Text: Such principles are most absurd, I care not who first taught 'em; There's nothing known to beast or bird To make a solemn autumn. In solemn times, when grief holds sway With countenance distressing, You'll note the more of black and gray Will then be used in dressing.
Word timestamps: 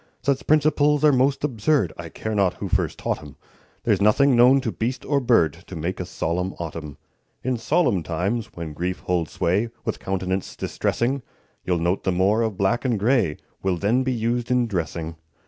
Such 0.23 0.47
principles 0.47 1.03
are 1.03 1.11
most 1.11 1.43
absurd, 1.43 1.93
I 1.95 2.09
care 2.09 2.33
not 2.33 2.55
who 2.55 2.67
first 2.67 2.97
taught 2.97 3.21
'em; 3.21 3.35
There's 3.83 4.01
nothing 4.01 4.35
known 4.35 4.59
to 4.61 4.71
beast 4.71 5.05
or 5.05 5.19
bird 5.19 5.53
To 5.67 5.75
make 5.75 5.99
a 5.99 6.07
solemn 6.07 6.53
autumn. 6.57 6.97
In 7.43 7.55
solemn 7.57 8.01
times, 8.01 8.47
when 8.55 8.73
grief 8.73 9.01
holds 9.01 9.29
sway 9.33 9.69
With 9.85 9.99
countenance 9.99 10.55
distressing, 10.55 11.21
You'll 11.65 11.77
note 11.77 12.03
the 12.03 12.11
more 12.11 12.41
of 12.41 12.57
black 12.57 12.83
and 12.83 12.97
gray 12.97 13.37
Will 13.61 13.77
then 13.77 14.01
be 14.01 14.11
used 14.11 14.49
in 14.49 14.65
dressing. 14.65 15.17